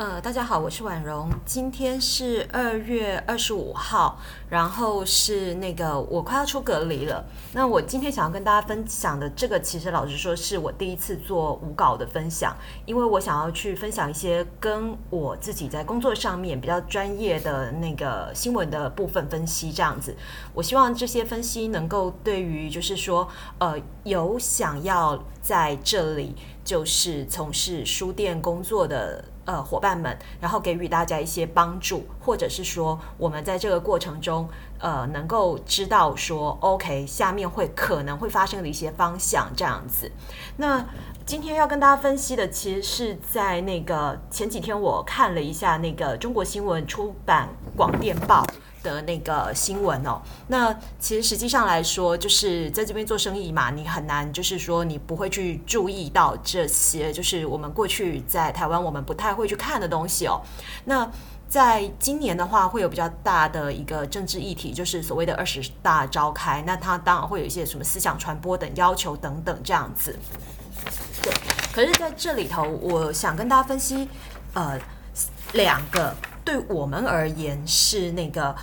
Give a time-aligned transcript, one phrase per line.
[0.00, 1.28] 呃，大家好，我是婉容。
[1.44, 7.22] 今天是二月二十五号，然后是那个我快要出隔离了。
[7.52, 20.16] 那我今天想要跟大家分享的这个，其实老实说是我第一次做无稿的分享，因为我想要去分享一些跟我自己在工作上面比较专业的那个新闻的部分分析，这样子。
[20.54, 23.28] 我希望这些分析能够对于就是说，
[23.58, 29.22] 呃，有想要在这里就是从事书店工作的。
[29.50, 34.48] 呃，伙伴们，然后给予大家一些帮助，或者是说，我们在这个过程中，
[34.78, 40.12] 呃，能够知道说，OK，下面会可能会发生的一些方向这样子。
[40.56, 40.86] 那
[41.26, 48.46] 今天要跟大家分析的，其实是在那个前几天我看了一下那个中国新闻出版广电报。
[48.82, 60.40] 的那个新闻哦，那其实实际上来说，就是在这边做生意嘛，你很难就是说你不会去注意到这些，就是我们过去在台湾我们不太会去看的东西哦。
[60.84, 61.10] 那
[61.48, 70.16] 在今年的话，会有比较大的一个政治议题，就是所谓的二十大召开，那它当然会有一些什么思想传播等要求等等这样子。
[71.22, 71.32] 对，
[71.72, 74.08] 可是在这里头，我想跟大家分析，
[74.54, 74.80] 呃，
[75.52, 76.14] 两个。
[76.44, 78.54] 对我们而言是那个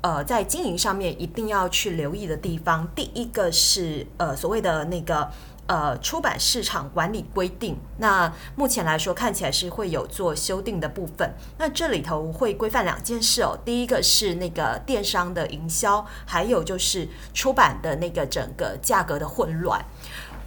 [0.00, 2.86] 呃，在经营上面一定要去留意的地方。
[2.94, 5.30] 第一个是呃所谓的那个
[5.66, 7.76] 呃出版市场管理规定。
[7.98, 11.34] 那目前来说看起来是会有做修订的部分。
[11.58, 13.58] 那这里头会规范两件事哦。
[13.64, 19.82] 第一个是那个电商的营销，还有就是出版的那个整个价格的混乱。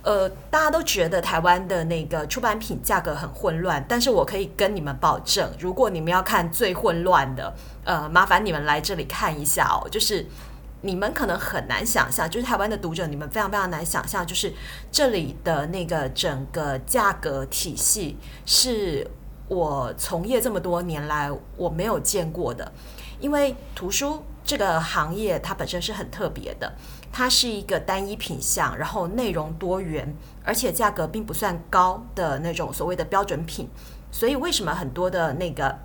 [0.08, 9.86] 呃，大家都觉得台湾的那个出版品价格很混乱，但是我可以跟你们保证，如果你们要看最混乱的，呃，麻烦你们来这里看一下哦。
[9.90, 10.26] 就是
[10.80, 14.54] 你们可能很难想象，就是台湾的读者，你们非常非常难想象，就是
[14.90, 19.06] 这里的那个整个价格体系，是
[19.50, 22.72] 我从业这么多年来我没有见过的，
[23.20, 26.72] 因为图书这个行业它本身是很特别的。
[27.12, 33.70] 它是一个单一品相，然后内容多元，而且价格并不算高的那种所谓的标准品。
[34.12, 35.80] 所以为什么很多的那个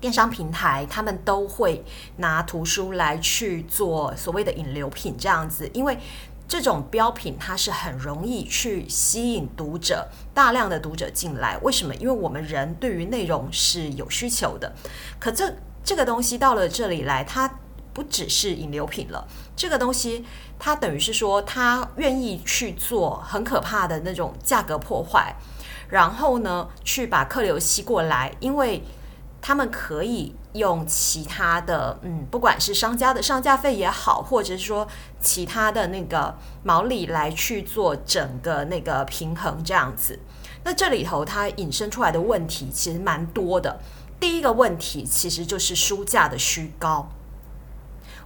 [0.00, 1.84] 电商平台，他们都会
[2.16, 5.68] 拿图书来去做所谓的引流品这样子？
[5.72, 5.98] 因为
[6.46, 11.58] 这种标品它是很容易去吸引读者，大量的读者进来。
[11.58, 11.94] 为什么？
[11.96, 14.72] 因为我们人对于内容是有需求的。
[15.18, 15.52] 可这
[15.82, 17.50] 这个东西到了这里来，它
[17.92, 20.24] 不只是引流品了，这个东西。
[20.58, 25.34] 他等于是说，他愿意去做很可怕的那种价格破坏，
[25.90, 28.82] 然后呢，去把客流吸过来，因为
[29.42, 34.88] 他们可以用其他的，嗯，不管是商家的上架费也好，或者是说
[35.20, 40.18] 其他的那个毛利来去做整个那个平衡这样子。
[40.64, 43.78] 那这里头它引申出来的问题其实蛮多的。
[44.18, 47.10] 第一个问题其实就是书价的虚高。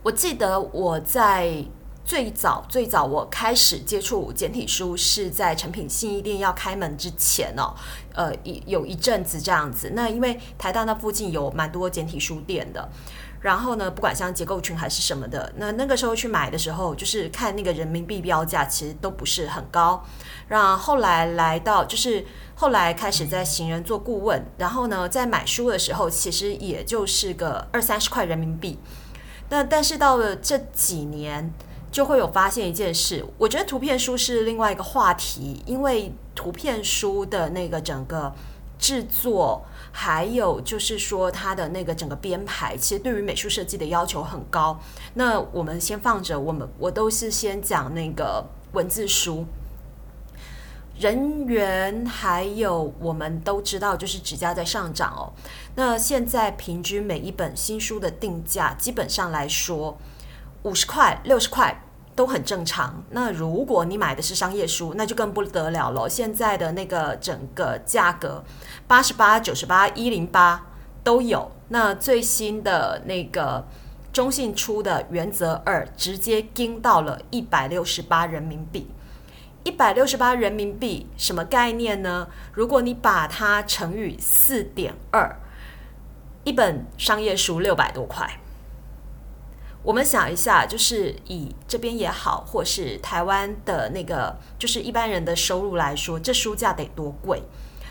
[0.03, 1.65] 我记得我在。
[2.03, 7.73] 最早最早，我开始接触简体书是在成品信义店要开门之前哦，
[8.15, 9.93] 呃，一有一阵子这样子。
[9.95, 12.89] 那因为台大那附近有蛮多简体书店的，
[13.41, 20.05] 然后呢，不管像结构群还是什么的，那那个时候去买的时候，就是看那个人民币标价，其实都不是很高。
[20.49, 22.25] 然后后来来到，就是
[22.57, 28.81] 后来开始在行人做顾问，然后呢，在买书的时候，其实也就是个二三十块人民币。
[29.51, 31.53] 那但是到了这几年。
[31.93, 38.33] 就会有发现一件事，我觉得图片书是另外一个话题，因为图片书的那个整个
[38.79, 44.79] 制作，还有就是说它的那个整个编排，其实对于美术设计的要求很高。
[45.15, 49.45] 那我们先放着，我们我都是先讲那个文字书，
[51.01, 55.33] 人员还有我们都知道，就是纸价在上涨哦。
[55.75, 59.97] 那现在平均每一本新书的定价，基本上来说。
[60.65, 61.83] 五十块、六十块
[62.15, 63.03] 都很正常。
[63.13, 66.07] 那如果你买的是商业书，那就更不得了了。
[66.07, 68.45] 现在的那个整个价格，
[68.87, 70.67] 八十八、九十八、一零八
[71.03, 71.51] 都有。
[71.69, 73.67] 那最新的那个
[74.13, 78.87] 中信出的《原则二》，直接盯到了一百六十八人民币。
[79.63, 82.29] 一百六十八人民币什么概念呢？
[82.55, 85.39] 如果你把它乘以四点二，
[86.45, 88.41] 一本商业书六百多块。
[89.83, 97.43] 我们想一下，就是以这边也好，或是台湾的那个，就是一般人的收入来说，这书价得多贵？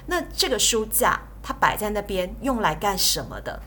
[0.07, 3.61] 那这个书架它摆在那边用来干什么的？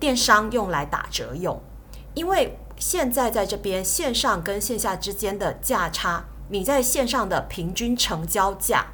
[0.00, 1.62] 电商用来打折用，
[2.14, 8.86] 因为现在在这边线上跟线下之间的价差，你在线上的平均成交价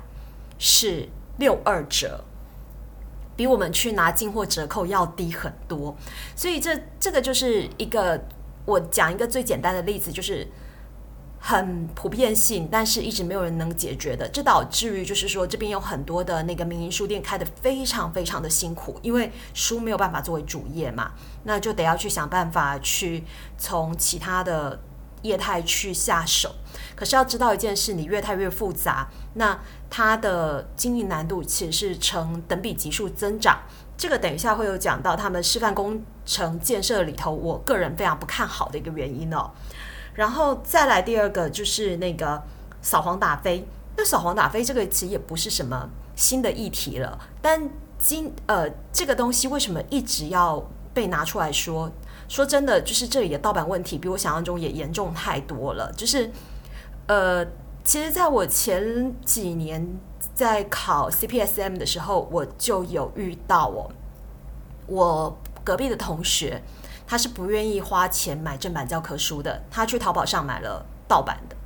[0.58, 1.08] 是
[1.38, 2.24] 六二折。
[3.36, 5.96] 比我们去拿进货折扣要低很多。
[6.36, 8.22] 所以这这个就是一个
[8.66, 10.46] 我讲一个最简单的例子，就是
[11.38, 14.28] 很普遍性，但是一直没有人能解决的。
[14.28, 21.12] 这导致于就是说，这边有很多的那个民营书店开的非常非常的辛苦，因为书没有办法作为主业嘛，
[21.44, 23.24] 那就得要去想办法去
[23.56, 24.78] 从其他的。
[25.22, 26.54] 业态去下手，
[26.94, 29.58] 可是要知道一件事，你越太越复杂，那
[29.88, 33.60] 它的经营难度其实是呈等比级数增长。
[33.96, 39.50] 这个等一下会有讲到他们示范工程建设里头，我个人非常不看好的一个原因哦。
[40.14, 42.42] 然后再来第二个就是那个
[42.80, 43.66] 扫黄打非，
[43.96, 47.68] 那扫黄打非这个其实也不是什么新的议题了，但
[47.98, 51.90] 今呃这个东西为什么一直要被拿出来说？
[52.30, 55.92] 说真的，就是这里的盗版问题比我想象中也严重太多了。
[55.96, 56.30] 就是，
[57.08, 57.44] 呃，
[57.82, 59.84] 其实在我前几年
[60.32, 63.90] 在考 CPSM 的时候，我就有遇到哦，
[64.86, 66.62] 我隔壁的同学，
[67.04, 71.56] 他是不愿意花钱买正版教科书的，他去淘宝上买了盗版的。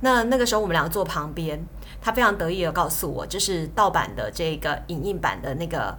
[0.00, 1.64] 那那个时候我们两个坐旁边，
[2.02, 5.96] 他非常得意的告诉我，就是盗版的这个影印版的那个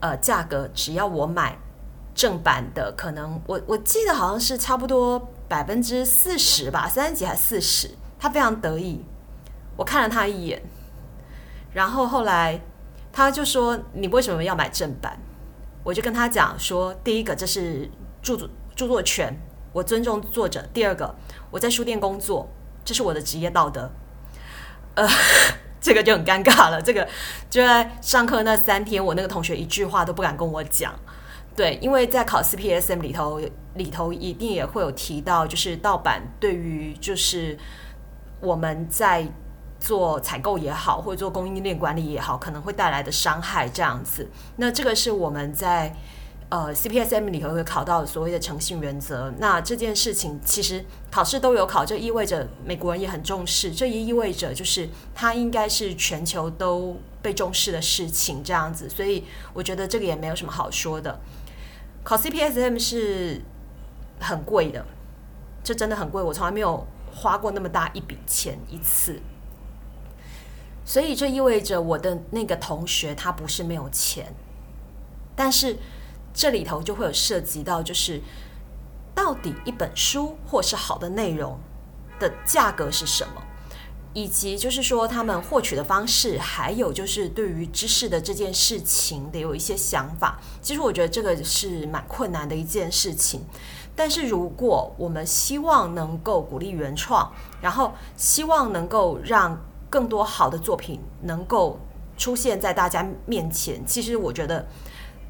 [0.00, 1.56] 呃价格，只要我买。
[2.20, 9.02] 正版的可能我我记得好像是差不多百分之四十吧，三十几还四十，他非常得意。
[9.74, 10.62] 我看了他一眼，
[11.72, 12.60] 然后后来
[13.10, 15.18] 他就说：“你为什么要买正版？”
[15.82, 17.90] 我就跟他讲说：“第一个，这是
[18.20, 18.46] 著作
[18.76, 19.34] 著作权，
[19.72, 21.14] 我尊重作者；第二个，
[21.50, 22.46] 我在书店工作，
[22.84, 23.90] 这是我的职业道德。”
[24.94, 25.08] 呃，
[25.80, 26.82] 这个就很尴尬了。
[26.82, 27.08] 这个
[27.48, 30.92] 就在上课那三天，我那个同学一句话都不敢跟我讲。
[31.60, 33.38] 对，因为在考 CPSM 里头，
[33.74, 37.58] 里头一定也会有提到，就是盗版对于就是
[38.40, 39.28] 我们在
[39.78, 44.26] 做采购也好，或者做供应链管理也好，可能会带来的伤害这样子。
[44.56, 45.94] 那这个是我们在
[46.48, 49.30] 呃 CPSM 里头会考到所谓的诚信原则。
[49.36, 58.88] 那这件事情其实考试都有考，这意味着美国人也很重视，这也意味着就是它应该是全球都被重视的事情这样子。
[58.88, 61.20] 所以我觉得这个也没有什么好说的。
[62.02, 63.42] 考 CPSM 是
[64.18, 64.84] 很贵的，
[65.62, 69.20] 这真的很贵，我从来没有花过那么大一笔钱一次。
[70.84, 74.34] 所以这意味着我的那个同学他不是没有钱，
[75.36, 75.76] 但是
[76.34, 78.20] 这里头就会有涉及到，就是
[79.14, 81.60] 到底一本书或是好的内容
[82.18, 83.42] 的价格是什么？
[84.12, 90.40] 以及就是说他们获取的方式，还有就是对于知识的这件事情得有一些想法。
[90.60, 93.44] 其实我觉得这个是蛮困难的一件事情。
[93.94, 97.30] 但是如果我们希望能够鼓励原创，
[97.60, 99.56] 然后希望能够让
[99.88, 101.78] 更多好的作品能够
[102.16, 104.66] 出现在大家面前，其实我觉得，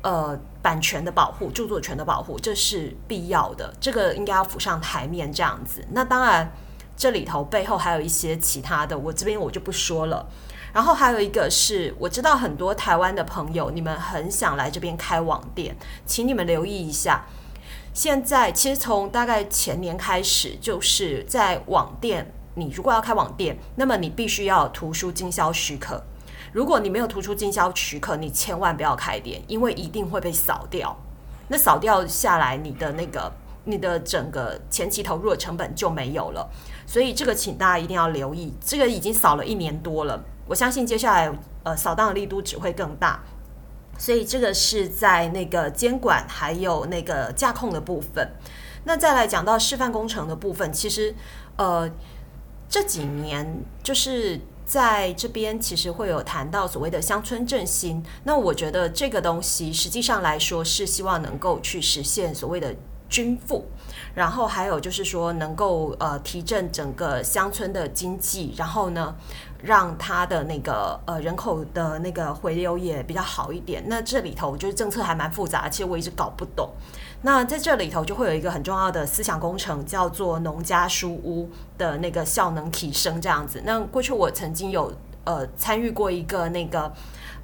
[0.02, 3.74] 呃，版权的保护、著作权的保护，这是必要的。
[3.78, 5.84] 这个应该要浮上台面这样子。
[5.90, 6.50] 那当然。
[7.00, 10.28] 这里头背后还有一些其他的，我这边我就不说了。
[10.70, 15.74] 然后还有一个是，我知道很多台湾的朋友，你们很想来这边开网店，
[16.04, 17.24] 请你们留意一下。
[17.94, 26.02] 现在其实从大概前年开始，就是在网店，你如果要开网店，那么你必须要图书经销许可。
[26.52, 30.94] 如果你没有图书经销许可，你千万不要开店，因为一定会被扫掉。
[31.48, 33.32] 那扫掉下来，你的那个
[33.64, 36.48] 你的整个前期投入的成本就没有了。
[36.90, 41.32] 所以这个请大家一定要留意，这个已经扫了一年多了，我相信接下来
[41.62, 43.22] 呃扫荡的力度只会更大。
[43.96, 48.28] 所以这个是在那个监管还有那个架控的部分。
[48.82, 51.14] 那再来讲到示范工程的部分，其实
[51.54, 51.88] 呃
[52.68, 58.04] 这几年就是在这边其实会有谈到所谓的乡村振兴。
[58.24, 62.74] 那我觉得这个东西实际上来说是希望能够去实现所谓的
[63.10, 63.66] 均富。
[64.12, 69.14] 然后还有就是说，能够呃提振整个乡村的经济，然后呢，
[69.62, 73.84] 让它的那个呃人口的那个回流也比较好一点。
[73.86, 76.70] 那这里头就是政策还蛮复杂，其实我一直搞不懂。
[77.22, 81.48] 那在这里头就会有一个很重要的思想工程，叫做农家书屋
[81.78, 83.62] 的那个效能提升这样子。
[83.64, 86.92] 那过去我曾经有呃参与过一个那个。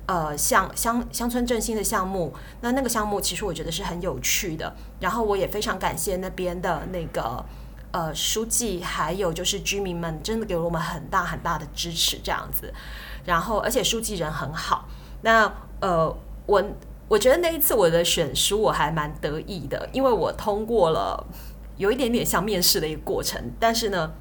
[0.06, 4.72] 呃，像乡乡村振兴的项目，那那个项目其实我觉得是很有趣的。
[5.00, 7.44] 然后我也非常感谢那边的那个
[7.90, 12.72] 呃书记，还有就是居民们，真的给了我们很大很大的支持，这样子。
[13.25, 14.88] 然后而且书记人很好。
[15.22, 16.62] 那呃，我
[17.08, 21.26] 我觉得那一次我的选书我还蛮得意的，因为我通过了
[21.76, 24.12] 有一点点像面试的一个过程，但是呢，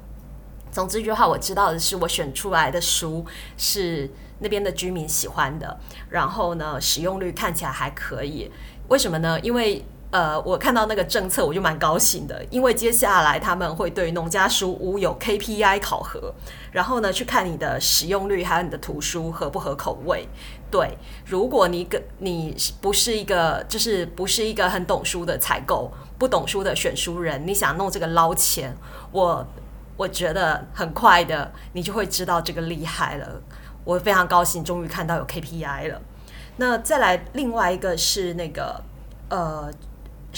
[0.70, 3.24] 总之，一句话我知道的是，我选出来的书
[3.56, 5.78] 是那边的居民喜欢的，
[6.10, 8.50] 然后呢，使用率看起来还可以。
[8.88, 9.40] 为什么呢？
[9.40, 16.32] 因为呃，我看到那个政策，我就蛮高兴的，因为接下来他们会对农家书屋有 KPI 考核，
[16.70, 20.28] 然后呢，去看你的使用率，还有你的图书合不合口味。
[20.70, 28.74] 对，如果你跟你不是一个，就是不是一个很懂书的采购，不懂书的选书人，你想弄这个捞钱，
[29.10, 29.44] 我
[29.96, 33.40] 我觉得很快的，你就会知道这个厉害了。
[33.84, 36.00] 我非常高兴，终于看到有 KPI 了。
[36.56, 38.82] 那再来，另外一个是那个
[39.28, 39.70] 呃。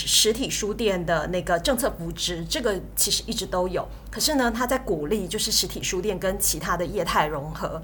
[0.00, 3.84] 实体书店的那个政策扶持，这个其实一直都有。
[4.12, 7.82] 可是呢，他在鼓励就是实体书店跟其他的业态融合。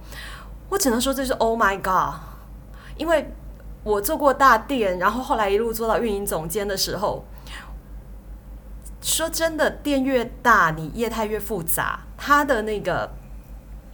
[0.69, 2.21] 我只能说这是 Oh my God！
[2.97, 3.33] 因为
[3.83, 7.25] 我做过大店，然后后来一路做到运营总监的时候，
[9.05, 13.13] 说真的，店越大，你业态越复杂，它的那个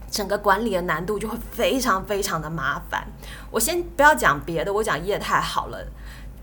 [0.08, 3.08] 整个管理的难度就会非常非常的麻烦。
[3.50, 5.84] 我先不要讲别的，我讲业态好了。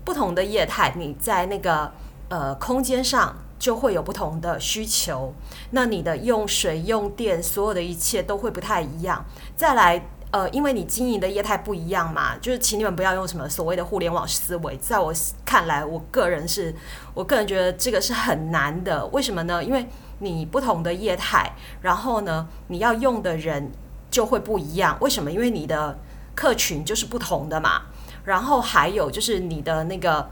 [0.04, 1.90] 不同的业态，你在那个
[2.28, 5.32] 呃空间上就会有不同的需求。
[5.70, 9.24] 那你的用水、用电，所有的一切都会不太一样。
[9.56, 14.76] 再来，呃，因为你经营的业态不一样嘛，就是请你们不要用什么所谓的互联网思维。
[14.76, 15.12] 在我
[15.44, 16.74] 看来，我个人是，
[17.14, 19.06] 我个人觉得这个是很难的。
[19.06, 19.64] 为什么呢？
[19.64, 19.86] 因为
[20.18, 23.72] 你不同的业态，然后呢，你要用的人
[24.10, 24.98] 就会不一样。
[25.00, 25.30] 为什么？
[25.30, 25.98] 因为你的
[26.34, 27.82] 客群就是不同的嘛。
[28.24, 30.28] 然后还有就是你的那个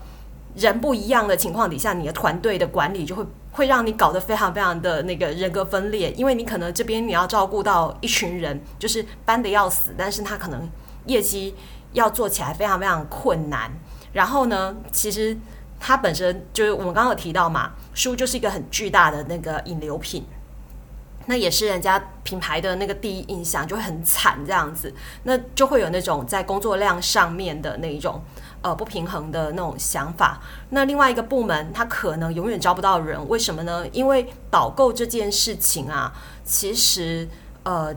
[0.57, 10.69] 人不一样的情况底下，你的团队的管理就会会让你搞得非常非常的那个人格分裂，因为你可能这边你要照顾到一群人，就是搬的要死，但是他可能
[11.07, 11.55] 业绩
[11.93, 13.71] 要做起来非常非常困难。
[14.13, 15.37] 然后呢，其实
[15.79, 20.25] 它本身就是我们刚刚有提到嘛，书就是一个很巨大的那个引流品。
[21.29, 24.95] 那也是人家品牌的那个第一印象就会很惨这样子，
[25.25, 28.23] 那就会有那种在工作量上面的那一种
[28.67, 30.41] 呃不平衡的那种想法。
[30.71, 33.87] 那另外一个部门他可能永远招不到人，为什么呢？
[33.93, 36.13] 因为导购这件事情啊，
[36.45, 37.29] 其实
[37.63, 37.95] 呃。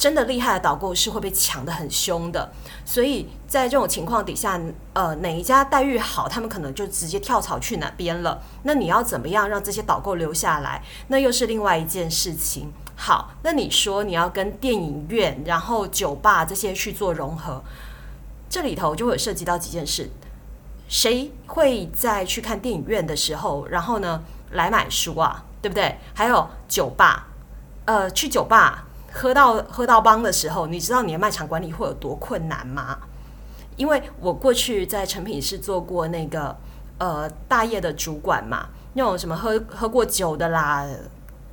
[0.00, 2.50] 真的厉害的导购是会被抢的很凶的，
[2.86, 4.58] 所以在这种情况底下，
[4.94, 8.40] 呃，哪一家待遇好，他们可能就直接跳槽去哪边了。
[8.62, 10.82] 那你要怎么样让这些导购留下来？
[11.08, 12.72] 那又是另外一件事情。
[12.96, 17.62] 好，那你说你要跟电影院、然后酒吧这些去做融合，
[18.50, 20.10] 这里头就会涉及到几件事：
[20.88, 25.44] 谁会在去看电影院的时候，然后呢来买书啊？
[25.62, 25.96] 对不对？
[26.14, 27.28] 还有酒吧，
[27.84, 28.86] 呃，去酒吧。
[29.12, 32.98] 喝到喝到帮的时候，你知道你的卖场管理会有多困难吗？
[33.76, 36.56] 因为我过去在成品室做过那个
[36.98, 40.86] 呃大业的主管嘛，那种什么喝喝过酒的啦，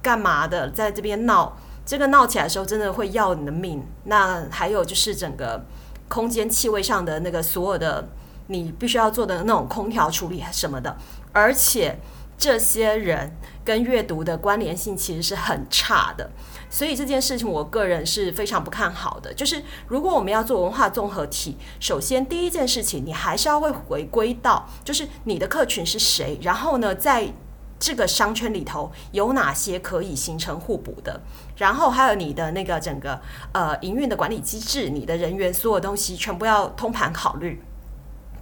[0.02, 3.84] 干嘛的，在这边闹，这个闹起来的时候真的会要你的命。
[4.04, 5.66] 那还有就是整个
[6.08, 8.08] 空间气味上的那个所有的
[8.48, 10.98] 你必须要做的那种空调处理什么的，
[11.34, 12.00] 而且
[12.38, 13.36] 这些人
[13.66, 16.30] 跟阅读的关联性其实是很差的。
[16.70, 19.34] 所以这件事情，我个人是非常不看好的。
[19.34, 27.32] 就是如果我们要做文化综合体，首先第一件事情，你还是要会回归到，就是你的客群是谁，然后呢，在
[27.80, 31.20] 这个商圈里头有哪些可以形成互补的，
[31.56, 33.20] 然后还有你的那个整个
[33.54, 37.62] 呃营运的管理机制，你的人员所有东西全部要通盘考虑。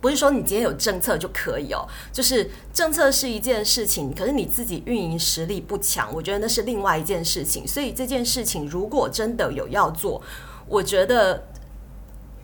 [0.02, 7.68] 不是说你今天有政策就可以哦，就是政策是一件事情，可是你自己运营实力不强，我觉得那是另外一件事情。
[7.68, 10.22] 所以这件事情如果真的有要做，
[10.68, 11.44] 我觉得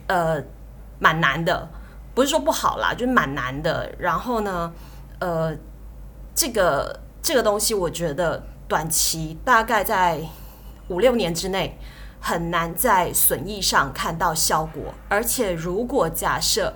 [0.08, 0.42] 呃
[0.98, 1.68] 蛮难的，
[2.14, 3.94] 不是说不好啦，就是蛮难的。
[3.96, 4.72] 然后呢，
[5.20, 5.56] 呃，
[6.34, 10.20] 这个这个东西，我觉得短期大概在
[10.88, 11.78] 五六年之内
[12.20, 16.74] 很难在损益上看到效果，而且如果假设。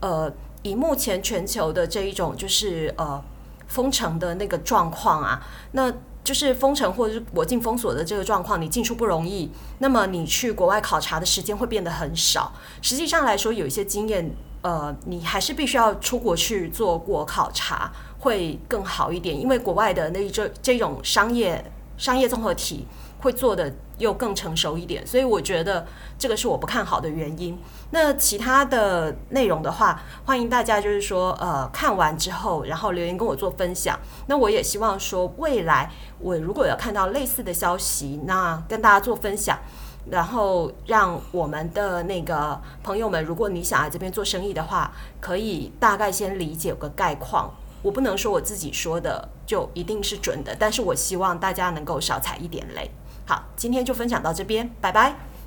[0.00, 3.20] 呃，以目前全球的这一种就是呃
[3.66, 12.52] 封城的那个状况啊，那就是封城或者是国境封锁的这个状况，你进出不容易，那么你去国外考察的时间会变得很少。
[12.80, 14.30] 实际上来说，有一些经验，
[14.62, 21.64] 呃，你还是必须要出国去做过考察，会更好一点，因为国外的那这这种商业
[21.96, 22.86] 商业综合体
[23.20, 25.86] 会做的又更成熟一点，所以我觉得
[26.16, 27.58] 这个是我不看好的原因。
[27.90, 33.98] 那其他的内容的话，欢迎大家就是说，呃，看完之后，然后留言跟我做分享。
[34.26, 39.58] 那我也希望说，未来我如果有看到类似的消息，那跟大家做分享，
[40.10, 47.52] 然后让我们的那个朋友们，如果你想来这边做生意的话，可以大概先理解个概况。
[47.82, 52.90] 我不能说我自己说的就一定是准的，但是我希望大家能够少踩一点雷。
[53.26, 55.37] 好，今天就分享到这边，拜拜。